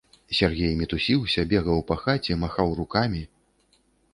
[0.37, 3.21] Сяргей мітусіўся, бегаў па хаце, махаў рукамі.